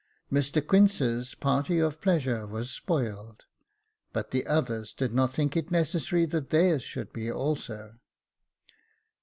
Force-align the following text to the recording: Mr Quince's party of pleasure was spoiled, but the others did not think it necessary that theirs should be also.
Mr 0.33 0.65
Quince's 0.67 1.35
party 1.35 1.77
of 1.77 2.01
pleasure 2.01 2.47
was 2.47 2.71
spoiled, 2.71 3.45
but 4.11 4.31
the 4.31 4.47
others 4.47 4.93
did 4.95 5.13
not 5.13 5.31
think 5.31 5.55
it 5.55 5.69
necessary 5.69 6.25
that 6.25 6.49
theirs 6.49 6.81
should 6.81 7.13
be 7.13 7.31
also. 7.31 7.99